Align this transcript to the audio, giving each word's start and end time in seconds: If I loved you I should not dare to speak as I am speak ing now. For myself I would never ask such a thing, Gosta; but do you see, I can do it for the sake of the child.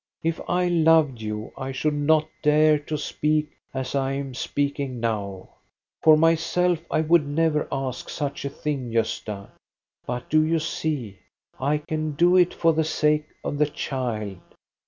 If 0.23 0.41
I 0.49 0.67
loved 0.67 1.21
you 1.21 1.51
I 1.55 1.71
should 1.71 1.93
not 1.93 2.27
dare 2.41 2.79
to 2.79 2.97
speak 2.97 3.51
as 3.71 3.93
I 3.93 4.13
am 4.13 4.33
speak 4.33 4.79
ing 4.79 4.99
now. 4.99 5.49
For 6.01 6.17
myself 6.17 6.79
I 6.89 7.01
would 7.01 7.27
never 7.27 7.67
ask 7.71 8.09
such 8.09 8.43
a 8.43 8.49
thing, 8.49 8.91
Gosta; 8.91 9.49
but 10.07 10.27
do 10.27 10.43
you 10.43 10.57
see, 10.57 11.19
I 11.59 11.77
can 11.87 12.13
do 12.13 12.35
it 12.35 12.51
for 12.51 12.73
the 12.73 12.83
sake 12.83 13.27
of 13.43 13.59
the 13.59 13.67
child. 13.67 14.39